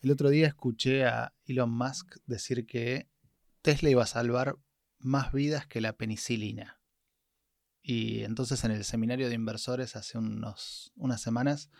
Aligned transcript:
El 0.00 0.12
otro 0.12 0.30
día 0.30 0.46
escuché 0.46 1.06
a 1.06 1.34
Elon 1.44 1.70
Musk 1.70 2.16
decir 2.26 2.66
que 2.66 3.08
Tesla 3.62 3.90
iba 3.90 4.04
a 4.04 4.06
salvar 4.06 4.56
más 4.98 5.32
vidas 5.32 5.66
que 5.66 5.80
la 5.80 5.96
penicilina. 5.96 6.80
Y 7.82 8.22
entonces 8.22 8.62
en 8.62 8.70
el 8.70 8.84
seminario 8.84 9.28
de 9.28 9.34
inversores 9.34 9.96
hace 9.96 10.18
unos, 10.18 10.92
unas 10.94 11.20
semanas 11.20 11.70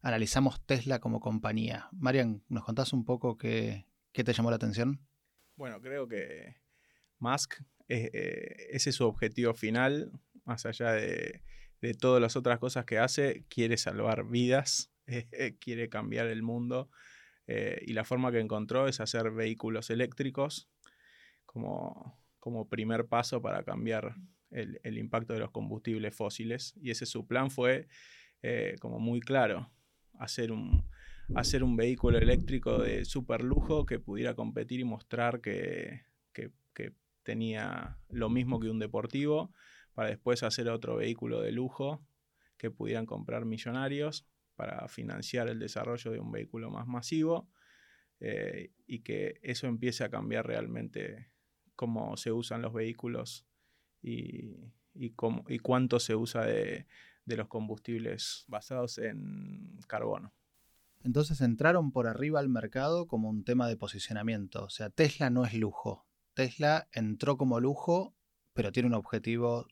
analizamos 0.00 0.64
Tesla 0.64 1.00
como 1.00 1.18
compañía. 1.18 1.88
Marian, 1.92 2.44
¿nos 2.48 2.64
contás 2.64 2.92
un 2.92 3.04
poco 3.04 3.36
qué, 3.36 3.86
te 4.12 4.32
llamó 4.32 4.50
la 4.50 4.56
atención? 4.56 5.00
Bueno, 5.56 5.80
creo 5.80 6.06
que 6.06 6.56
Musk, 7.18 7.54
eh, 7.88 8.10
eh, 8.12 8.66
ese 8.70 8.90
es 8.90 8.96
su 8.96 9.04
objetivo 9.04 9.52
final, 9.54 10.12
más 10.44 10.64
allá 10.66 10.92
de, 10.92 11.42
todas 11.98 12.22
las 12.22 12.36
otras 12.36 12.58
cosas 12.60 12.84
que 12.84 12.98
hace, 12.98 13.44
quiere 13.48 13.76
salvar 13.78 14.28
vidas, 14.28 14.92
eh, 15.06 15.56
quiere 15.58 15.88
cambiar 15.88 16.28
el 16.28 16.42
mundo 16.42 16.88
y 17.46 17.92
la 17.92 18.04
forma 18.04 18.32
que 18.32 18.40
encontró 18.40 18.88
es 18.88 19.00
hacer 19.00 19.30
vehículos 19.30 19.90
eléctricos 19.90 20.70
como, 21.44 22.18
como 22.38 22.68
primer 22.68 23.06
paso 23.06 23.42
para 23.42 23.62
cambiar 23.64 24.16
el, 24.54 24.98
impacto 24.98 25.32
de 25.32 25.40
los 25.40 25.50
combustibles 25.50 26.14
fósiles. 26.14 26.74
Y 26.80 26.90
ese 26.90 27.06
su 27.06 27.26
plan 27.26 27.50
fue 27.50 27.88
eh, 28.42 28.76
como 28.80 28.98
muy 28.98 29.20
claro, 29.20 29.70
hacer 30.18 30.52
un, 30.52 30.88
hacer 31.34 31.64
un 31.64 31.76
vehículo 31.76 32.18
eléctrico 32.18 32.78
de 32.78 33.04
super 33.04 33.42
lujo 33.42 33.86
que 33.86 33.98
pudiera 33.98 34.34
competir 34.34 34.80
y 34.80 34.84
mostrar 34.84 35.40
que, 35.40 36.02
tenía 37.22 37.96
lo 38.10 38.28
mismo 38.28 38.60
que 38.60 38.68
un 38.68 38.78
deportivo, 38.78 39.50
para 39.94 40.10
después 40.10 40.42
hacer 40.42 40.68
otro 40.68 40.96
vehículo 40.96 41.40
de 41.40 41.52
lujo 41.52 42.06
que 42.58 42.70
pudieran 42.70 43.06
comprar 43.06 43.46
millonarios 43.46 44.26
para 44.56 44.88
financiar 44.88 45.48
el 45.48 45.58
desarrollo 45.58 46.10
de 46.10 46.20
un 46.20 46.30
vehículo 46.30 46.70
más 46.70 46.86
masivo 46.86 47.48
eh, 48.20 48.72
y 48.86 49.00
que 49.00 49.40
eso 49.42 49.66
empiece 49.66 50.04
a 50.04 50.10
cambiar 50.10 50.46
realmente 50.46 51.30
cómo 51.76 52.16
se 52.16 52.32
usan 52.32 52.62
los 52.62 52.72
vehículos 52.72 53.46
y, 54.00 54.70
cómo, 55.16 55.44
y 55.48 55.58
cuánto 55.58 55.98
se 55.98 56.14
usa 56.14 56.44
de, 56.44 56.86
los 57.26 57.48
combustibles 57.48 58.44
basados 58.48 58.98
en 58.98 59.78
carbono. 59.88 60.32
Entonces 61.02 61.40
entraron 61.40 61.90
por 61.90 62.06
arriba 62.06 62.40
al 62.40 62.48
mercado 62.48 63.06
como 63.06 63.28
un 63.28 63.44
tema 63.44 63.68
de 63.68 63.76
posicionamiento. 63.76 64.64
O 64.64 64.70
sea, 64.70 64.90
Tesla 64.90 65.30
no 65.30 65.44
es 65.44 65.54
lujo. 65.54 66.06
Tesla 66.32 66.88
entró 66.92 67.36
como 67.36 67.60
lujo, 67.60 68.14
pero 68.54 68.72
tiene 68.72 68.88
un 68.88 68.94
objetivo 68.94 69.66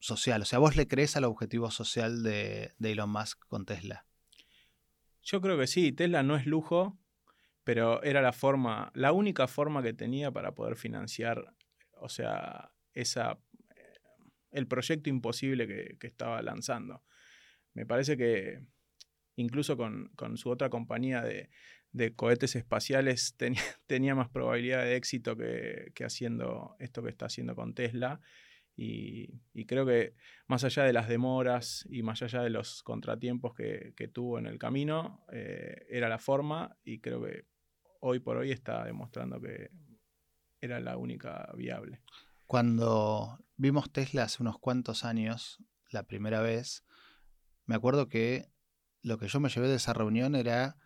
social. 0.00 0.42
O 0.42 0.44
sea, 0.44 0.58
¿vos 0.58 0.76
le 0.76 0.88
crees 0.88 1.16
al 1.16 1.24
objetivo 1.24 1.70
social 1.70 2.22
de 2.22 2.72
Elon 2.80 3.10
Musk 3.10 3.44
con 3.46 3.66
Tesla? 3.66 4.06
Yo 5.24 5.40
creo 5.40 5.58
que 5.58 5.66
sí. 5.66 5.92
Tesla 5.92 6.22
no 6.22 6.36
es 6.36 6.46
lujo, 6.46 6.98
pero 7.64 8.02
era 8.02 8.20
la 8.20 8.32
forma, 8.32 8.92
la 8.94 9.12
única 9.12 9.48
forma 9.48 9.82
que 9.82 9.94
tenía 9.94 10.30
para 10.30 10.54
poder 10.54 10.76
financiar, 10.76 11.54
o 11.92 12.08
sea, 12.08 12.70
esa, 12.92 13.38
el 14.50 14.68
proyecto 14.68 15.08
imposible 15.08 15.66
que, 15.66 16.06
estaba 16.06 16.42
lanzando. 16.42 17.02
Me 17.72 17.86
parece 17.86 18.16
que 18.16 18.60
incluso 19.36 19.76
con, 19.76 20.12
su 20.36 20.50
otra 20.50 20.68
compañía 20.68 21.22
de, 21.22 21.50
cohetes 22.14 22.54
espaciales 22.54 23.34
tenía, 23.86 24.14
más 24.14 24.28
probabilidad 24.28 24.84
de 24.84 24.96
éxito 24.96 25.36
que, 25.36 25.92
haciendo 26.04 26.76
esto 26.78 27.02
que 27.02 27.10
está 27.10 27.26
haciendo 27.26 27.56
con 27.56 27.74
Tesla. 27.74 28.20
Y, 28.76 29.40
creo 29.66 29.86
que 29.86 30.14
más 30.46 30.64
allá 30.64 30.82
de 30.82 30.92
las 30.92 31.08
demoras 31.08 31.86
y 31.88 32.02
más 32.02 32.22
allá 32.22 32.42
de 32.42 32.50
los 32.50 32.82
contratiempos 32.82 33.54
que, 33.54 34.10
tuvo 34.12 34.38
en 34.38 34.46
el 34.46 34.58
camino, 34.58 35.24
eh, 35.32 35.86
era 35.88 36.08
la 36.08 36.18
forma 36.18 36.76
y 36.84 37.00
creo 37.00 37.22
que 37.22 37.46
hoy 38.00 38.18
por 38.18 38.36
hoy 38.36 38.50
está 38.50 38.84
demostrando 38.84 39.40
que 39.40 39.70
era 40.60 40.80
la 40.80 40.96
única 40.96 41.50
viable. 41.56 42.02
Cuando 42.46 43.38
vimos 43.56 43.90
Tesla 43.90 44.24
hace 44.24 44.42
unos 44.42 44.58
cuantos 44.58 45.04
años, 45.04 45.62
la 45.90 46.02
primera 46.02 46.40
vez, 46.40 46.84
me 47.66 47.74
acuerdo 47.74 48.08
que 48.08 48.50
lo 49.02 49.18
que 49.18 49.28
yo 49.28 49.40
me 49.40 49.48
llevé 49.48 49.68
de 49.68 49.76
esa 49.76 49.92
reunión 49.92 50.34
era, 50.34 50.76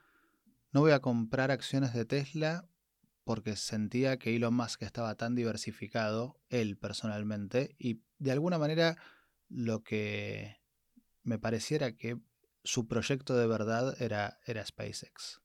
no 0.72 0.80
voy 0.80 0.92
a 0.92 1.00
comprar 1.00 1.50
acciones 1.50 1.94
de 1.94 2.04
Tesla 2.04 2.68
porque 3.28 3.56
sentía 3.56 4.18
que 4.18 4.34
Elon 4.34 4.54
Musk 4.54 4.84
estaba 4.84 5.14
tan 5.16 5.34
diversificado, 5.34 6.40
él 6.48 6.78
personalmente, 6.78 7.76
y 7.78 8.00
de 8.16 8.32
alguna 8.32 8.56
manera 8.56 8.96
lo 9.50 9.82
que 9.82 10.56
me 11.24 11.38
pareciera 11.38 11.94
que 11.94 12.18
su 12.64 12.88
proyecto 12.88 13.36
de 13.36 13.46
verdad 13.46 14.00
era, 14.00 14.40
era 14.46 14.64
SpaceX. 14.64 15.42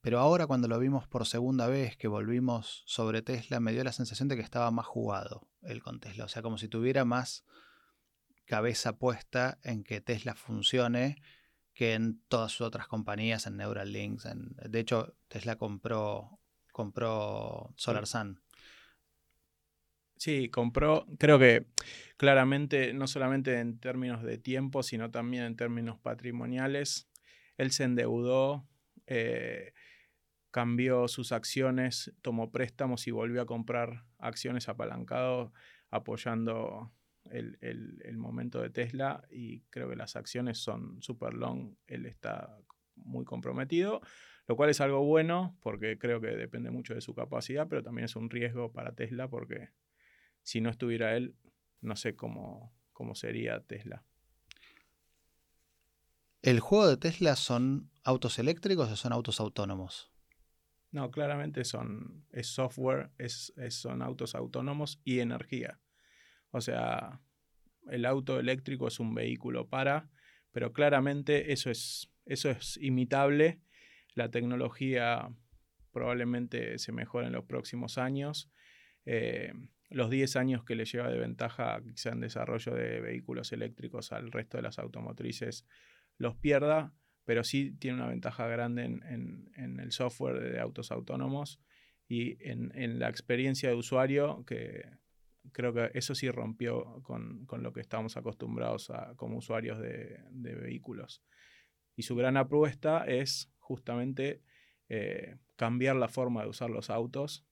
Pero 0.00 0.18
ahora 0.18 0.46
cuando 0.46 0.66
lo 0.66 0.78
vimos 0.78 1.08
por 1.08 1.26
segunda 1.26 1.66
vez, 1.66 1.94
que 1.98 2.08
volvimos 2.08 2.84
sobre 2.86 3.20
Tesla, 3.20 3.60
me 3.60 3.74
dio 3.74 3.84
la 3.84 3.92
sensación 3.92 4.28
de 4.28 4.36
que 4.36 4.42
estaba 4.42 4.70
más 4.70 4.86
jugado 4.86 5.46
él 5.60 5.82
con 5.82 6.00
Tesla. 6.00 6.24
O 6.24 6.28
sea, 6.28 6.40
como 6.40 6.56
si 6.56 6.68
tuviera 6.68 7.04
más 7.04 7.44
cabeza 8.46 8.96
puesta 8.96 9.58
en 9.62 9.84
que 9.84 10.00
Tesla 10.00 10.34
funcione 10.34 11.20
que 11.74 11.92
en 11.92 12.22
todas 12.28 12.52
sus 12.52 12.66
otras 12.66 12.88
compañías, 12.88 13.46
en 13.46 13.58
Neuralink. 13.58 14.24
En, 14.24 14.56
de 14.56 14.80
hecho, 14.80 15.18
Tesla 15.28 15.56
compró, 15.56 16.39
compró 16.80 17.74
SolarSun. 17.76 18.40
Sí, 20.16 20.48
compró, 20.48 21.06
creo 21.18 21.38
que 21.38 21.66
claramente, 22.16 22.94
no 22.94 23.06
solamente 23.06 23.58
en 23.58 23.78
términos 23.78 24.22
de 24.22 24.38
tiempo, 24.38 24.82
sino 24.82 25.10
también 25.10 25.44
en 25.44 25.56
términos 25.56 25.98
patrimoniales, 25.98 27.08
él 27.58 27.70
se 27.70 27.84
endeudó. 27.84 28.66
Eh, 29.06 29.72
cambió 30.50 31.06
sus 31.06 31.32
acciones, 31.32 32.12
tomó 32.22 32.50
préstamos 32.50 33.06
y 33.06 33.10
volvió 33.10 33.42
a 33.42 33.46
comprar 33.46 34.04
acciones 34.18 34.68
apalancado 34.68 35.52
apoyando 35.90 36.92
el, 37.30 38.16
momento 38.16 38.60
de 38.60 38.70
Tesla 38.70 39.22
y 39.30 39.60
creo 39.70 39.88
que 39.88 39.96
las 39.96 40.16
acciones 40.16 40.58
son 40.58 41.00
super 41.02 41.34
long, 41.34 41.74
él 41.86 42.06
está 42.06 42.58
muy 42.96 43.24
comprometido, 43.24 44.00
lo 44.50 44.56
cual 44.56 44.68
es 44.68 44.80
algo 44.80 45.04
bueno 45.04 45.56
porque 45.60 45.96
creo 45.96 46.20
que 46.20 46.26
depende 46.26 46.72
mucho 46.72 46.92
de 46.92 47.00
su 47.00 47.14
capacidad, 47.14 47.68
pero 47.68 47.84
también 47.84 48.06
es 48.06 48.16
un 48.16 48.28
riesgo 48.28 48.72
para 48.72 48.96
Tesla 48.96 49.28
porque 49.28 49.68
si 50.42 50.60
no 50.60 50.70
estuviera 50.70 51.16
él, 51.16 51.36
no 51.82 51.94
sé 51.94 52.16
cómo, 52.16 52.74
cómo 52.92 53.14
sería 53.14 53.60
Tesla. 53.60 54.02
¿El 56.42 56.58
juego 56.58 56.88
de 56.88 56.96
Tesla 56.96 57.36
son 57.36 57.92
autos 58.02 58.40
eléctricos 58.40 58.90
o 58.90 58.96
son 58.96 59.12
autos 59.12 59.38
autónomos? 59.38 60.10
No, 60.90 61.12
claramente 61.12 61.64
son, 61.64 62.26
es 62.32 62.48
software, 62.48 63.12
es, 63.18 63.54
son 63.68 64.02
autos 64.02 64.34
autónomos 64.34 65.00
y 65.04 65.20
energía. 65.20 65.78
O 66.50 66.60
sea, 66.60 67.20
el 67.88 68.04
auto 68.04 68.40
eléctrico 68.40 68.88
es 68.88 68.98
un 68.98 69.14
vehículo 69.14 69.68
para, 69.68 70.10
pero 70.50 70.72
claramente 70.72 71.52
eso 71.52 71.70
es, 71.70 72.10
eso 72.26 72.50
es 72.50 72.78
imitable. 72.78 73.60
La 74.14 74.30
tecnología 74.30 75.30
probablemente 75.92 76.78
se 76.78 76.92
mejore 76.92 77.26
en 77.26 77.32
los 77.32 77.44
próximos 77.44 77.98
años. 77.98 78.50
Eh, 79.06 79.52
los 79.90 80.08
10 80.08 80.36
años 80.36 80.64
que 80.64 80.76
le 80.76 80.84
lleva 80.84 81.10
de 81.10 81.18
ventaja 81.18 81.80
quizá 81.82 82.10
en 82.10 82.20
desarrollo 82.20 82.74
de 82.74 83.00
vehículos 83.00 83.52
eléctricos 83.52 84.12
al 84.12 84.30
resto 84.30 84.56
de 84.56 84.62
las 84.62 84.78
automotrices 84.78 85.66
los 86.16 86.36
pierda, 86.36 86.94
pero 87.24 87.42
sí 87.42 87.72
tiene 87.72 87.96
una 87.96 88.08
ventaja 88.08 88.46
grande 88.46 88.84
en, 88.84 89.80
el 89.80 89.90
software 89.90 90.38
de 90.38 90.60
autos 90.60 90.92
autónomos 90.92 91.60
y 92.06 92.36
en, 92.48 92.98
la 92.98 93.08
experiencia 93.08 93.70
de 93.70 93.74
usuario, 93.74 94.44
que 94.44 94.84
creo 95.52 95.72
que 95.72 95.90
eso 95.94 96.14
sí 96.14 96.30
rompió 96.30 97.02
con, 97.02 97.46
lo 97.58 97.72
que 97.72 97.80
estamos 97.80 98.16
acostumbrados 98.16 98.90
a, 98.90 99.14
como 99.16 99.38
usuarios 99.38 99.80
de, 99.80 100.20
vehículos. 100.30 101.22
Y 101.96 102.02
su 102.02 102.14
gran 102.16 102.36
apuesta 102.36 103.04
es 103.06 103.50
justamente 103.70 104.42
eh, 104.88 105.36
cambiar 105.54 105.94
la 105.94 106.08
forma 106.08 106.42
de 106.42 106.48
usar 106.48 106.70
los 106.70 106.90
autos 106.90 107.46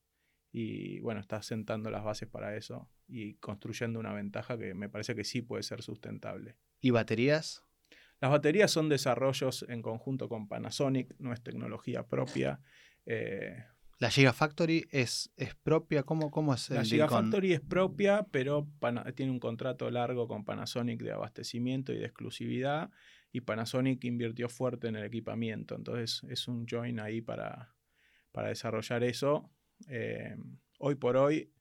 y 0.50 0.99
bueno, 0.99 1.20
está 1.20 1.41
sentando 1.43 1.93
las 1.93 2.03
bases 2.03 2.29
para 2.29 2.56
eso 2.56 2.91
y 3.06 3.35
construyendo 3.35 4.00
una 4.00 4.12
ventaja 4.12 4.59
que 4.59 4.75
me 4.75 4.88
parece 4.88 5.15
que 5.15 5.23
sí 5.23 5.43
puede 5.43 5.62
ser 5.62 5.81
sustentable. 5.81 6.56
¿Y 6.81 6.91
baterías? 6.91 7.62
Las 8.20 8.32
baterías 8.32 8.73
son 8.73 8.88
desarrollos 8.88 9.65
en 9.69 9.81
conjunto 9.81 10.29
con 10.29 10.49
Panasonic, 10.49 11.15
no 11.20 11.32
es 11.32 11.41
tecnología 11.41 12.05
propia. 12.05 12.61
Eh, 13.06 13.62
¿La 14.00 14.11
Gigafactory 14.11 14.88
es, 14.91 15.31
es 15.37 15.55
propia? 15.55 16.03
¿Cómo, 16.03 16.32
cómo 16.32 16.55
es 16.55 16.71
La 16.71 16.85
Gigafactory 16.85 17.53
es 17.53 17.61
propia, 17.61 18.26
pero 18.32 18.67
tiene 19.14 19.31
un 19.31 19.38
contrato 19.38 19.88
largo 19.93 20.26
con 20.26 20.44
Panasonic 20.44 21.00
de 21.00 21.12
abastecimiento 21.12 21.93
y 21.93 21.99
de 21.99 22.06
exclusividad. 22.06 22.91
Y 23.32 23.42
Panasonic 23.42 24.04
invirtió 24.04 24.48
fuerte 24.48 24.88
en 24.88 24.96
el 24.96 25.04
equipamiento. 25.04 25.75
Entonces 25.75 26.22
es 26.30 26.48
un 26.48 26.66
join 26.66 27.00
ahí 27.00 27.20
para, 27.20 27.75
para 28.32 28.48
desarrollar 28.48 29.04
eso. 29.04 29.50
Eh, 29.88 30.36
hoy 30.78 30.94
por 30.94 31.16
hoy 31.16 31.52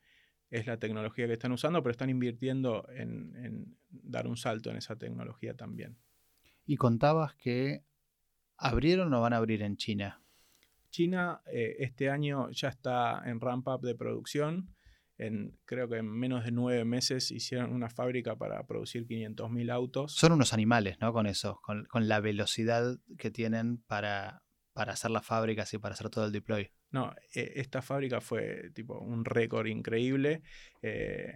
es 0.50 0.66
la 0.66 0.78
tecnología 0.78 1.28
que 1.28 1.34
están 1.34 1.52
usando, 1.52 1.84
pero 1.84 1.92
están 1.92 2.10
invirtiendo 2.10 2.88
en 2.92 3.78
dar 3.90 4.28
un 4.28 4.38
salto 4.38 4.70
en 4.70 4.78
esa 4.78 4.96
tecnología 4.96 5.56
también. 5.56 5.98
Y 6.66 6.78
contabas 6.78 7.36
que 7.36 7.84
abrieron 8.58 9.14
o 9.14 9.22
van 9.22 9.34
a 9.34 9.38
abrir 9.38 9.62
en 9.62 9.78
China. 9.78 10.22
China 10.90 11.42
eh, 11.46 11.76
este 11.80 12.10
año 12.10 12.50
ya 12.52 12.70
está 12.70 13.22
en 13.26 13.40
ramp 13.40 13.68
up 13.68 13.82
de 13.82 13.96
producción. 13.96 14.74
En, 15.18 15.58
creo 15.66 15.90
que 15.90 15.98
en 15.98 16.08
menos 16.08 16.46
de 16.46 16.52
nueve 16.52 16.86
meses 16.86 17.32
hicieron 17.32 17.74
una 17.74 17.90
fábrica 17.90 18.36
para 18.36 18.66
producir 18.68 19.08
500.000 19.08 19.72
autos. 19.72 20.14
Son 20.14 20.32
unos 20.32 20.54
animales, 20.54 20.98
¿no? 21.02 21.12
Con 21.12 21.26
eso, 21.26 21.60
con, 21.64 21.88
la 22.08 22.20
velocidad 22.20 23.00
que 23.18 23.32
tienen 23.32 23.78
para, 23.88 24.44
para 24.74 24.94
hacer 24.94 25.12
las 25.12 25.26
fábricas 25.26 25.74
y 25.74 25.80
para 25.80 25.94
hacer 25.94 26.10
todo 26.10 26.26
el 26.26 26.32
deploy. 26.32 26.70
No, 26.92 27.14
e, 27.34 27.54
esta 27.56 27.82
fábrica 27.82 28.22
fue 28.22 28.70
tipo 28.74 29.00
un 29.00 29.26
récord 29.26 29.68
increíble. 29.68 30.44
Eh, 30.82 31.34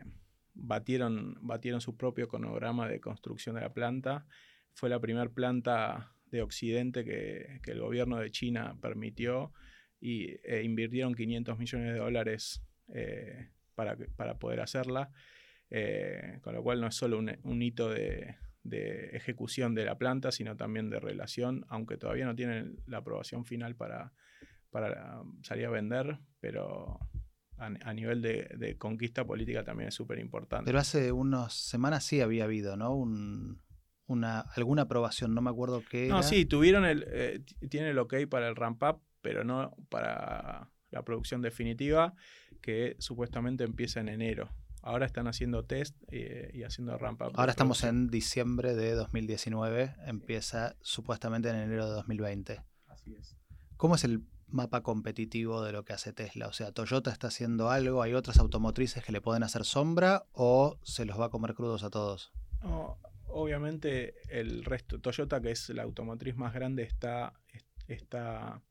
batieron, 0.53 1.35
batieron 1.41 1.81
su 1.81 1.97
propio 1.97 2.27
cronograma 2.27 2.87
de 2.87 2.99
construcción 2.99 3.55
de 3.55 3.61
la 3.61 3.73
planta. 3.73 4.25
Fue 4.73 4.89
la 4.89 4.99
primera 4.99 5.29
planta 5.29 6.13
de 6.31 6.41
Occidente 6.41 7.03
que, 7.03 7.59
el 7.65 7.79
gobierno 7.79 8.17
de 8.17 8.31
China 8.31 8.77
permitió 8.81 9.51
y 9.99 10.37
e 10.43 10.63
invirtieron 10.63 11.13
500 11.13 11.57
millones 11.59 11.93
de 11.93 11.99
dólares 11.99 12.63
eh, 12.93 13.49
para, 13.75 13.97
para, 14.15 14.38
poder 14.38 14.62
hacerla, 14.62 15.12
eh, 15.69 16.39
con 16.41 16.53
lo 16.53 16.63
cual 16.63 16.81
no 16.81 16.88
es 16.88 16.95
solo 16.95 17.18
un, 17.18 17.62
hito 17.62 17.89
de, 17.89 18.38
ejecución 19.13 19.73
de 19.73 19.85
la 19.85 19.97
planta, 19.97 20.31
sino 20.31 20.56
también 20.56 20.89
de 20.89 21.00
relación, 21.00 21.65
aunque 21.69 21.97
todavía 21.97 22.25
no 22.25 22.35
tienen 22.35 22.77
la 22.85 22.97
aprobación 22.97 23.45
final 23.45 23.75
para, 23.75 24.13
para 24.69 25.23
salir 25.41 25.65
a 25.65 25.69
vender, 25.69 26.19
pero 26.39 27.00
a, 27.57 27.94
nivel 27.94 28.21
de, 28.21 28.75
conquista 28.77 29.25
política 29.25 29.63
también 29.63 29.89
es 29.89 29.95
súper 29.95 30.19
importante. 30.19 30.65
Pero 30.65 30.79
hace 30.79 31.12
unas 31.12 31.53
semanas 31.53 32.03
sí 32.03 32.21
había 32.21 32.45
habido, 32.45 32.75
¿no? 32.75 32.95
una, 34.07 34.41
alguna 34.56 34.83
aprobación, 34.83 35.33
no 35.33 35.41
me 35.41 35.50
acuerdo 35.50 35.83
qué. 35.89 36.07
No, 36.07 36.24
sí, 36.24 36.45
tuvieron 36.45 36.85
el, 36.85 37.06
eh, 37.07 37.44
tiene 37.69 37.91
el 37.91 38.00
ok 38.00 38.15
para 38.29 38.47
el 38.47 38.56
ramp 38.56 38.83
up, 38.83 39.01
pero 39.21 39.44
no 39.44 39.75
para 39.89 40.69
la 40.89 41.03
producción 41.03 41.41
definitiva, 41.41 42.15
que 42.61 42.95
supuestamente 42.99 43.63
empieza 43.63 43.99
en 43.99 44.09
enero. 44.09 44.49
Ahora 44.83 45.05
están 45.05 45.27
haciendo 45.27 45.63
test 45.65 45.95
eh, 46.11 46.49
y 46.53 46.63
haciendo 46.63 46.97
ramp 46.97 47.21
up. 47.21 47.31
Ahora 47.35 47.51
estamos 47.51 47.83
en 47.83 48.07
diciembre 48.07 48.73
de 48.73 48.93
2019, 48.93 49.95
empieza 50.07 50.75
supuestamente 50.81 51.49
en 51.49 51.55
enero 51.55 51.85
de 51.85 51.93
2020. 51.93 52.61
Así 52.87 53.13
es. 53.13 53.35
¿Cómo 53.77 53.95
es 53.95 54.03
el 54.03 54.23
mapa 54.47 54.81
competitivo 54.81 55.63
de 55.63 55.71
lo 55.71 55.85
que 55.85 55.93
hace 55.93 56.13
Tesla? 56.13 56.47
O 56.47 56.53
sea, 56.53 56.71
Toyota 56.71 57.11
está 57.11 57.27
haciendo 57.27 57.69
algo, 57.69 58.01
hay 58.01 58.13
otras 58.13 58.39
automotrices 58.39 59.03
que 59.03 59.11
le 59.11 59.21
pueden 59.21 59.43
hacer 59.43 59.65
sombra 59.65 60.25
o 60.31 60.79
se 60.83 61.05
los 61.05 61.19
va 61.19 61.25
a 61.25 61.29
comer 61.29 61.53
crudos 61.53 61.83
a 61.83 61.91
todos. 61.91 62.31
obviamente 63.27 64.15
el 64.29 64.65
resto, 64.65 64.99
Toyota 64.99 65.41
que 65.41 65.51
es 65.51 65.69
la 65.69 65.83
automotriz 65.83 66.35
más 66.35 66.53
grande 66.53 66.83
está, 66.83 67.33
está 67.87 68.61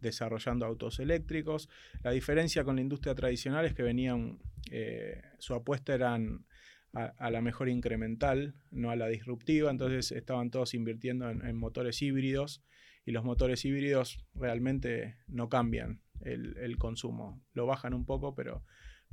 desarrollando 0.00 0.66
autos 0.66 0.98
eléctricos. 1.00 1.68
La 2.02 2.10
diferencia 2.10 2.64
con 2.64 2.76
la 2.76 2.82
industria 2.82 3.14
tradicional 3.14 3.66
es 3.66 3.74
que 3.74 3.82
venían, 3.82 4.38
eh, 4.70 5.22
su 5.38 5.54
apuesta 5.54 5.94
eran 5.94 6.46
a, 6.92 7.30
la 7.30 7.40
mejor 7.40 7.68
incremental, 7.68 8.54
no 8.70 8.90
a 8.90 8.96
la 8.96 9.06
disruptiva, 9.06 9.70
entonces 9.70 10.10
estaban 10.10 10.50
todos 10.50 10.74
invirtiendo 10.74 11.30
en 11.30 11.56
motores 11.56 12.02
híbridos 12.02 12.64
y 13.04 13.12
los 13.12 13.24
motores 13.24 13.64
híbridos 13.64 14.24
realmente 14.34 15.16
no 15.26 15.48
cambian 15.48 16.00
el, 16.20 16.76
consumo. 16.78 17.42
Lo 17.54 17.66
bajan 17.66 17.94
un 17.94 18.04
poco, 18.04 18.34
pero, 18.34 18.64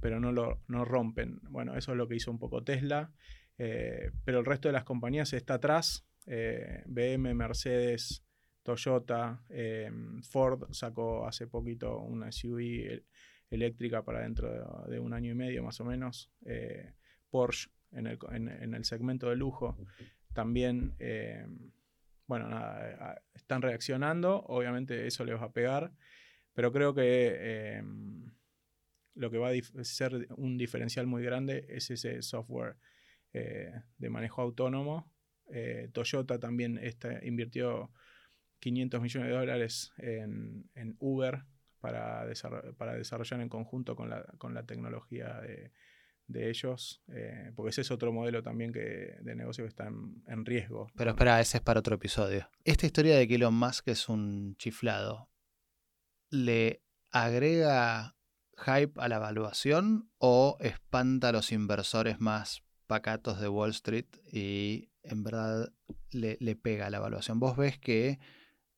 pero 0.01 0.19
no 0.19 0.31
lo 0.31 0.62
no 0.68 0.86
rompen. 0.86 1.40
Bueno, 1.50 1.78
eso 1.78 1.92
es 1.92 1.98
lo 1.98 2.07
que 2.07 2.16
hizo 2.16 2.31
un 2.31 2.40
poco 2.40 2.63
Tesla, 2.63 3.12
eh, 3.57 4.12
pero 4.25 4.40
el 4.40 4.45
resto 4.45 4.68
de 4.68 4.74
las 4.74 4.83
compañías 4.83 5.33
está 5.33 5.56
atrás. 5.56 6.06
Eh, 6.25 6.83
BM, 6.88 7.33
Mercedes, 7.33 8.25
Toyota, 8.68 9.42
eh, 9.50 9.90
Ford 10.24 10.74
sacó 10.74 11.25
hace 11.25 11.48
poquito 11.48 12.00
una 12.00 12.34
SUV 12.34 13.02
eléctrica 13.50 14.04
para 14.04 14.19
dentro 14.19 14.86
de, 14.90 15.00
un 15.00 15.14
año 15.14 15.31
y 15.31 15.36
medio 15.36 15.64
más 15.64 15.80
o 15.80 15.86
menos. 15.86 16.30
Porsche 17.30 17.69
en 17.94 18.08
el, 18.08 18.19
en 18.31 18.74
el, 18.74 18.84
segmento 18.84 19.30
de 19.30 19.38
lujo 19.38 19.78
también 20.34 20.96
bueno, 22.28 22.50
nada, 22.50 23.16
eh, 23.16 23.22
están 23.34 23.62
reaccionando, 23.62 24.44
obviamente 24.48 25.08
eso 25.08 25.24
les 25.24 25.40
va 25.40 25.46
a 25.46 25.54
pegar, 25.54 25.94
pero 26.54 26.74
creo 26.74 26.94
que 26.94 27.81
lo 29.16 29.31
que 29.31 29.38
va 29.38 29.50
a 29.50 29.84
ser 29.84 30.28
un 30.36 30.58
diferencial 30.58 31.08
muy 31.08 31.24
grande 31.24 31.66
es 31.69 31.90
ese 31.90 32.22
software 32.22 32.75
eh, 33.34 33.72
de 33.98 34.10
manejo 34.10 34.42
autónomo. 34.42 35.12
Eh, 35.50 35.90
Toyota 35.94 36.40
también 36.40 36.80
invirtió 37.24 37.92
500 38.59 39.01
millones 39.01 39.30
de 39.30 39.36
dólares 39.36 39.92
en, 39.98 40.95
Uber 41.00 41.44
para, 41.80 42.25
para, 42.77 42.94
desarrollar 42.95 43.42
en 43.42 43.50
conjunto 43.50 43.95
con 43.95 44.09
la, 44.09 44.24
con 44.38 44.54
la 44.54 44.65
tecnología 44.65 45.39
de, 45.42 45.71
de 46.27 46.50
ellos, 46.50 47.01
eh, 47.07 47.51
porque 47.56 47.69
ese 47.69 47.81
es 47.81 47.92
otro 47.92 48.12
modelo 48.12 48.44
también 48.44 48.74
que, 48.74 49.18
de 49.21 49.36
negocio 49.36 49.63
que 49.63 49.69
está 49.69 49.88
en, 49.88 50.45
riesgo. 50.45 50.92
Pero 50.95 51.12
espera, 51.12 51.39
ese 51.39 51.57
es 51.57 51.63
para 51.63 51.80
otro 51.80 51.95
episodio. 51.95 52.50
Esta 52.65 52.86
historia 52.86 53.18
de 53.18 53.27
que 53.27 53.36
Elon 53.36 53.54
Musk 53.54 53.88
es 53.88 54.09
un 54.09 54.56
chiflado, 54.57 55.30
¿le 56.30 56.83
agrega 57.12 58.15
hype 58.57 58.94
a 58.98 59.07
la 59.07 59.18
evaluación 59.18 60.09
o 60.18 60.57
espanta 60.59 61.30
a 61.30 61.31
los 61.31 61.51
inversores 61.51 62.19
más 62.19 62.63
pacatos 62.88 63.39
de 63.39 63.48
Wall 63.48 63.71
Street 63.71 64.07
y 64.31 64.89
en 65.04 65.24
verdad 65.24 65.71
le, 66.12 66.56
pega 66.56 66.88
a 66.88 66.89
la 66.89 66.98
evaluación? 66.98 67.39
Vos 67.39 67.56
ves 67.56 67.80
que 67.80 68.19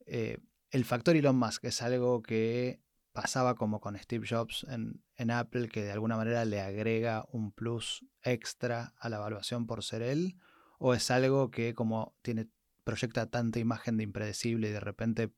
eh, 0.10 0.38
el 0.72 0.86
factor 0.86 1.16
Elon 1.16 1.38
Musk 1.38 1.66
es 1.66 1.82
algo 1.82 2.22
que 2.22 2.82
pasaba 3.12 3.56
como 3.56 3.82
con 3.82 3.98
Steve 3.98 4.28
Jobs 4.28 4.66
en, 4.70 5.32
Apple, 5.32 5.68
que 5.68 5.84
de 5.84 5.92
alguna 5.92 6.16
manera 6.16 6.46
le 6.46 6.62
agrega 6.62 7.26
un 7.32 7.52
plus 7.52 8.06
extra 8.22 8.94
a 8.98 9.10
la 9.10 9.18
evaluación 9.18 9.68
por 9.68 9.84
ser 9.84 10.02
él? 10.02 10.36
¿O 10.78 10.94
es 10.94 11.12
algo 11.12 11.52
que 11.52 11.74
como 11.74 12.16
tiene, 12.22 12.48
proyecta 12.84 13.30
tanta 13.30 13.60
imagen 13.60 13.98
de 13.98 14.04
impredecible 14.04 14.70
y 14.70 14.72
de 14.72 14.80
repente 14.80 15.34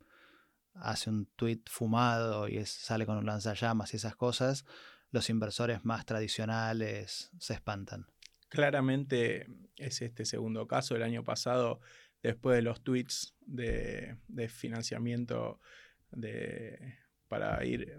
hace 0.75 1.09
un 1.09 1.25
tweet 1.35 1.61
fumado 1.65 2.47
y 2.47 2.63
sale 2.65 3.05
con 3.05 3.17
un 3.17 3.25
lanzallamas 3.25 3.93
y 3.93 3.97
esas 3.97 4.15
cosas, 4.15 4.65
los 5.09 5.29
inversores 5.29 5.83
más 5.83 6.05
tradicionales 6.05 7.31
se 7.39 7.53
espantan? 7.53 8.05
Claramente 8.49 9.47
es 9.77 10.01
este 10.01 10.25
segundo 10.25 10.67
caso. 10.67 10.95
El 10.95 11.03
año 11.03 11.23
pasado, 11.23 11.79
después 12.23 12.55
de 12.55 12.61
los 12.61 12.83
tweets 12.83 13.35
de 13.45 14.17
financiamiento 14.49 15.59
de 16.11 17.01
para 17.31 17.63
ir 17.63 17.97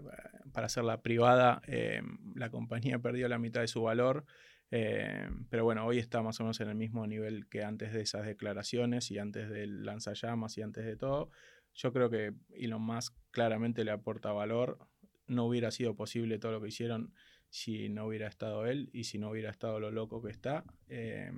para 0.51 0.67
hacerla 0.67 1.01
privada, 1.01 1.63
eh, 1.65 2.03
la 2.35 2.51
compañía 2.51 2.99
perdió 2.99 3.27
la 3.27 3.39
mitad 3.39 3.61
de 3.61 3.67
su 3.67 3.81
valor. 3.81 4.25
Eh, 4.69 5.27
pero 5.49 5.63
bueno, 5.63 5.87
hoy 5.87 5.97
está 5.97 6.21
más 6.21 6.39
o 6.39 6.43
menos 6.43 6.61
en 6.61 6.69
el 6.69 6.75
mismo 6.75 7.07
nivel 7.07 7.47
que 7.47 7.63
antes 7.63 7.93
de 7.93 8.01
esas 8.01 8.27
declaraciones 8.27 9.09
y 9.09 9.17
antes 9.17 9.49
del 9.49 9.85
lanzallamas 9.85 10.55
y 10.59 10.61
antes 10.61 10.85
de 10.85 10.95
todo. 10.97 11.31
Yo 11.73 11.91
creo 11.91 12.11
que 12.11 12.35
Elon 12.51 12.83
Musk 12.83 13.15
claramente 13.31 13.83
le 13.83 13.89
aporta 13.89 14.31
valor. 14.31 14.77
No 15.25 15.45
hubiera 15.45 15.71
sido 15.71 15.95
posible 15.95 16.37
todo 16.37 16.51
lo 16.51 16.61
que 16.61 16.67
hicieron 16.67 17.15
si 17.49 17.89
no 17.89 18.05
hubiera 18.05 18.27
estado 18.27 18.67
él 18.67 18.91
y 18.93 19.05
si 19.05 19.17
no 19.17 19.31
hubiera 19.31 19.49
estado 19.49 19.79
lo 19.79 19.89
loco 19.89 20.21
que 20.21 20.29
está 20.29 20.63
eh, 20.89 21.31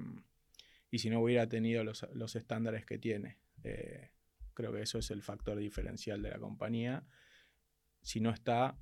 y 0.95 0.99
si 0.99 1.09
no 1.09 1.19
hubiera 1.19 1.49
tenido 1.49 1.83
los, 1.83 2.07
los 2.13 2.37
estándares 2.37 2.85
que 2.85 2.97
tiene. 2.97 3.37
creo 4.53 4.71
que 4.71 4.81
eso 4.81 4.97
es 4.97 5.11
el 5.11 5.21
factor 5.21 5.57
diferencial 5.57 6.21
de 6.21 6.29
la 6.29 6.39
compañía 6.39 7.05
si 8.01 8.21
no 8.21 8.29
está, 8.29 8.77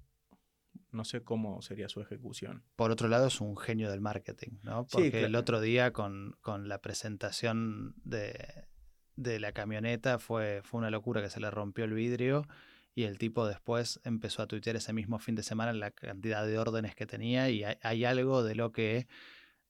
no 0.92 1.06
sé 1.06 1.24
cómo 1.24 1.62
sería 1.64 1.90
su 1.90 2.02
ejecución. 2.02 2.64
Por 2.76 2.92
otro 2.92 3.08
lado, 3.08 3.28
es 3.28 3.42
un 3.42 3.58
genio 3.58 3.90
del 3.90 4.02
marketing, 4.02 4.60
¿no? 4.62 4.86
Porque 4.86 5.24
el 5.24 5.36
otro 5.36 5.60
día 5.62 5.92
con, 5.92 6.36
la 6.46 6.82
presentación 6.82 7.96
de, 8.04 8.68
la 9.16 9.54
camioneta 9.54 10.20
fue, 10.20 10.62
fue 10.64 10.80
una 10.80 10.92
locura 10.92 11.22
que 11.22 11.32
se 11.32 11.40
le 11.40 11.50
rompió 11.50 11.86
el 11.86 11.94
vidrio 11.94 12.46
y 12.94 13.04
el 13.04 13.18
tipo 13.18 13.48
después 13.48 14.02
empezó 14.04 14.44
a 14.44 14.48
tuitear 14.48 14.76
ese 14.76 14.94
mismo 14.94 15.18
fin 15.18 15.36
de 15.36 15.42
semana 15.42 15.74
la 15.74 15.92
cantidad 15.92 16.46
de 16.46 16.60
órdenes 16.60 16.94
que 16.94 17.08
tenía 17.08 17.50
y 17.50 17.64
hay, 17.64 18.06
algo 18.06 18.44
de 18.44 18.54
lo 18.54 18.72
que 18.72 19.08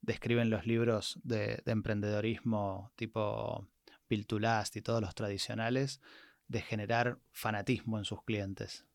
describen 0.03 0.49
los 0.49 0.67
libros 0.67 1.19
de, 1.23 1.63
emprendedorismo 1.65 2.91
tipo 2.95 3.67
Bill 4.09 4.27
y 4.75 4.81
todos 4.81 5.01
los 5.01 5.15
tradicionales 5.15 6.01
de 6.47 6.61
generar 6.61 7.19
fanatismo 7.31 7.97
en 7.97 8.05
sus 8.05 8.21
clientes. 8.23 8.85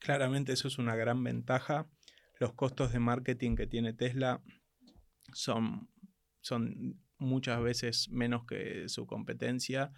Claramente 0.00 0.52
eso 0.52 0.68
es 0.68 0.78
una 0.78 0.96
gran 0.96 1.22
ventaja. 1.22 1.88
Los 2.40 2.52
costos 2.52 2.92
de 2.92 2.98
marketing 2.98 3.54
que 3.54 3.68
tiene 3.68 3.94
Tesla 3.94 4.42
son, 5.32 5.88
son 6.40 7.00
muchas 7.16 7.62
veces 7.62 8.10
menos 8.10 8.44
que 8.44 8.88
su 8.88 9.06
competencia. 9.06 9.92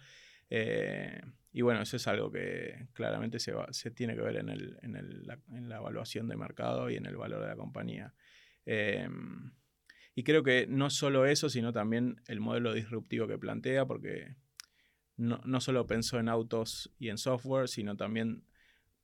Eh, 0.49 1.19
y 1.51 1.61
bueno, 1.63 1.81
eso 1.81 1.97
es 1.97 2.07
algo 2.07 2.31
que 2.31 2.87
claramente 2.93 3.39
se, 3.39 3.53
se 3.71 3.89
tiene 3.89 4.15
que 4.15 4.21
ver 4.21 4.37
en, 4.37 4.49
el, 4.49 4.77
en, 4.83 4.95
el, 4.95 5.25
la, 5.25 5.77
evaluación 5.77 6.27
de 6.27 6.37
mercado 6.37 6.91
y 6.91 6.95
en 6.95 7.07
el 7.07 7.17
valor 7.17 7.41
de 7.41 7.47
la 7.47 7.55
compañía. 7.55 8.13
Eh, 8.65 9.09
y 10.17 10.23
creo 10.23 10.41
que 10.41 10.65
no 10.65 10.89
solo 10.89 11.27
eso, 11.27 11.47
sino 11.47 11.71
también 11.71 12.19
el 12.25 12.39
modelo 12.39 12.73
disruptivo 12.73 13.27
que 13.27 13.37
plantea, 13.37 13.85
porque 13.85 14.35
no, 15.15 15.39
no 15.45 15.61
solo 15.61 15.85
pensó 15.85 16.17
en 16.17 16.27
autos 16.27 16.91
y 16.97 17.09
en 17.09 17.19
software, 17.19 17.67
sino 17.67 17.95
también 17.95 18.43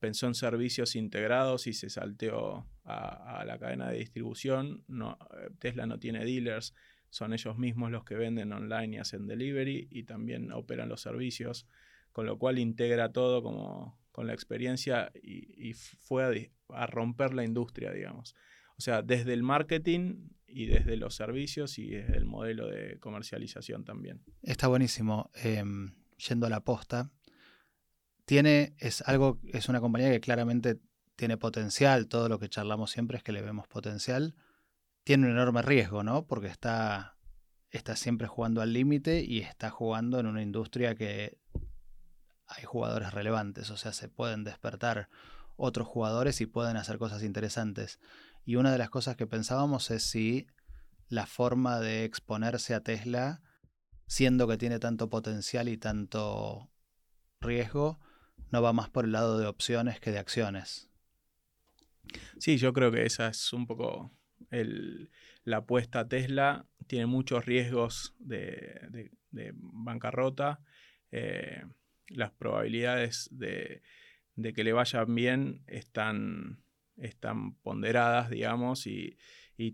pensó 0.00 0.26
en 0.26 0.34
servicios 0.34 0.96
integrados 0.96 1.68
y 1.68 1.72
se 1.72 1.88
salteó 1.88 2.66
a, 2.82 3.44
la 3.46 3.60
cadena 3.60 3.90
de 3.90 3.98
distribución. 3.98 4.82
Eh, 4.88 5.50
Tesla 5.60 5.86
no 5.86 6.00
tiene 6.00 6.24
dealers, 6.24 6.74
son 7.10 7.32
ellos 7.32 7.58
mismos 7.58 7.92
los 7.92 8.02
que 8.04 8.16
venden 8.16 8.52
online 8.52 8.96
y 8.96 8.98
hacen 8.98 9.28
delivery 9.28 9.86
y 9.92 10.02
también 10.02 10.50
operan 10.50 10.88
los 10.88 11.00
servicios, 11.00 11.68
con 12.10 12.26
lo 12.26 12.40
cual 12.40 12.58
integra 12.58 13.12
todo 13.12 13.40
como 13.40 14.00
con 14.10 14.26
la 14.26 14.34
experiencia 14.34 15.12
y, 15.22 15.74
fue 15.74 16.50
a, 16.70 16.86
romper 16.88 17.34
la 17.34 17.44
industria, 17.44 17.92
digamos. 17.92 18.34
O 18.76 18.80
sea, 18.80 19.02
desde 19.02 19.32
el 19.32 19.44
marketing 19.44 20.30
y 20.54 20.66
desde 20.66 20.96
los 20.96 21.16
servicios 21.16 21.78
y 21.78 21.88
desde 21.90 22.16
el 22.16 22.26
modelo 22.26 22.68
de 22.68 22.98
comercialización 23.00 23.84
también. 23.84 24.22
Está 24.42 24.68
buenísimo. 24.68 25.30
Em, 25.34 25.96
yendo 26.16 26.46
a 26.46 26.50
la 26.50 26.60
posta, 26.60 27.10
tiene, 28.24 28.76
es 28.78 29.02
algo, 29.02 29.40
es 29.52 29.68
una 29.68 29.80
compañía 29.80 30.10
que 30.10 30.20
claramente 30.20 30.78
tiene 31.16 31.36
potencial, 31.36 32.06
todo 32.06 32.28
lo 32.28 32.38
que 32.38 32.48
charlamos 32.48 32.92
siempre 32.92 33.16
es 33.16 33.24
que 33.24 33.32
le 33.32 33.42
vemos 33.42 33.66
potencial, 33.66 34.36
tiene 35.02 35.26
un 35.26 35.32
enorme 35.32 35.60
riesgo, 35.62 36.04
¿no? 36.04 36.26
Porque 36.26 36.46
está, 36.46 37.16
está 37.70 37.96
siempre 37.96 38.28
jugando 38.28 38.62
al 38.62 38.72
límite 38.72 39.22
y 39.22 39.40
está 39.40 39.70
jugando 39.70 40.20
en 40.20 40.26
una 40.26 40.42
industria 40.42 40.94
que 40.94 41.36
hay 42.46 42.64
jugadores 42.64 43.12
relevantes, 43.12 43.70
o 43.70 43.76
sea, 43.76 43.92
se 43.92 44.08
pueden 44.08 44.44
despertar 44.44 45.08
otros 45.56 45.86
jugadores 45.86 46.40
y 46.40 46.46
pueden 46.46 46.76
hacer 46.76 46.98
cosas 46.98 47.22
interesantes. 47.22 48.00
Y 48.44 48.56
una 48.56 48.72
de 48.72 48.78
las 48.78 48.90
cosas 48.90 49.16
que 49.16 49.26
pensábamos 49.26 49.90
es 49.90 50.02
si 50.02 50.46
la 51.08 51.26
forma 51.26 51.80
de 51.80 52.04
exponerse 52.04 52.74
a 52.74 52.80
Tesla, 52.80 53.42
siendo 54.06 54.48
que 54.48 54.58
tiene 54.58 54.78
tanto 54.78 55.08
potencial 55.08 55.68
y 55.68 55.76
tanto 55.76 56.70
riesgo, 57.40 58.00
no 58.50 58.62
va 58.62 58.72
más 58.72 58.90
por 58.90 59.04
el 59.04 59.12
lado 59.12 59.38
de 59.38 59.46
opciones 59.46 60.00
que 60.00 60.10
de 60.10 60.18
acciones. 60.18 60.90
Sí, 62.38 62.58
yo 62.58 62.72
creo 62.72 62.90
que 62.90 63.06
esa 63.06 63.28
es 63.28 63.52
un 63.52 63.66
poco 63.66 64.12
la 65.44 65.56
apuesta 65.58 66.00
a 66.00 66.08
Tesla. 66.08 66.66
Tiene 66.86 67.06
muchos 67.06 67.44
riesgos 67.46 68.14
de, 68.18 69.12
bancarrota. 69.52 70.60
Eh, 71.10 71.64
las 72.08 72.32
probabilidades 72.32 73.28
de, 73.32 73.82
que 74.42 74.64
le 74.64 74.72
vayan 74.72 75.14
bien 75.14 75.62
están, 75.66 76.62
están 76.96 77.54
ponderadas, 77.56 78.30
digamos, 78.30 78.86
y, 78.86 79.16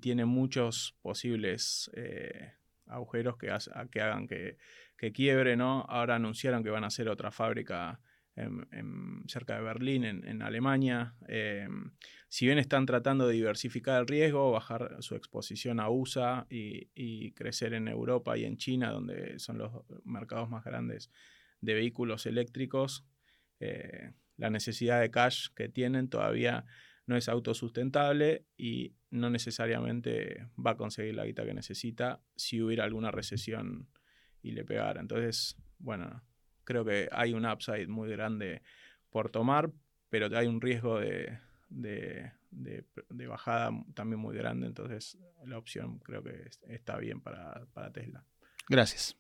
tiene 0.02 0.26
muchos 0.26 0.99
posibles 1.00 1.90
eh, 1.95 2.52
agujeros 2.87 3.38
que, 3.38 3.50
que 3.90 4.00
hagan 4.02 4.29
que, 4.29 4.59
que, 4.99 5.11
quiebre, 5.11 5.57
¿no? 5.57 5.87
Ahora 5.88 6.17
anunciaron 6.17 6.62
que 6.62 6.69
van 6.69 6.85
a 6.85 6.88
hacer 6.88 7.09
otra 7.09 7.31
fábrica 7.31 7.99
cerca 9.26 9.57
de 9.57 9.62
Berlín, 9.62 10.05
en, 10.05 10.43
Alemania. 10.43 11.14
Em, 11.29 11.93
si 12.29 12.47
bien 12.47 12.59
están 12.59 12.87
tratando 12.87 13.26
de 13.26 13.35
diversificar 13.35 14.00
el 14.00 14.07
riesgo, 14.07 14.52
bajar 14.52 14.97
su 15.00 15.14
exposición 15.14 15.81
a 15.81 15.90
USA 15.90 16.47
y, 16.49 17.33
crecer 17.33 17.75
en 17.75 17.88
Europa 17.88 18.37
y 18.37 18.45
en 18.45 18.57
China, 18.57 18.90
donde 18.90 19.38
son 19.38 19.59
los 19.59 19.73
mercados 20.05 20.49
más 20.49 20.64
grandes 20.64 21.11
de 21.61 21.75
vehículos 21.75 22.26
eléctricos, 22.26 23.05
eh, 23.61 24.12
la 24.41 24.51
necesidad 24.51 25.01
de 25.01 25.11
cash 25.11 25.49
que 25.55 25.69
tienen 25.69 26.09
todavía 26.09 26.65
no 27.07 27.17
es 27.17 27.29
autosustentable 27.29 28.47
y 28.57 28.95
no 29.11 29.29
necesariamente 29.29 30.47
va 30.57 30.73
a 30.73 30.77
conseguir 30.77 31.15
la 31.15 31.27
guita 31.27 31.45
que 31.45 31.53
necesita 31.53 32.23
si 32.37 32.63
hubiera 32.63 32.85
alguna 32.85 33.11
recesión 33.11 33.89
y 34.43 34.53
le 34.53 34.65
pegara. 34.65 35.01
Entonces, 35.01 35.57
bueno, 35.79 36.23
creo 36.65 36.85
que 36.85 37.09
hay 37.13 37.35
un 37.35 37.45
upside 37.45 37.87
muy 37.87 38.09
grande 38.09 38.63
por 39.11 39.31
tomar, 39.31 39.71
pero 40.09 40.35
hay 40.35 40.47
un 40.47 40.61
riesgo 40.61 40.99
de, 40.99 42.33
bajada 43.11 43.73
también 43.95 44.21
muy 44.21 44.37
grande, 44.37 44.69
entonces 44.69 45.19
la 45.45 45.59
opción 45.59 45.99
creo 45.99 46.23
que 46.23 46.49
está 46.69 46.97
bien 46.97 47.21
para, 47.21 47.67
para 47.75 47.93
Tesla. 47.93 48.25
Gracias. 48.69 49.20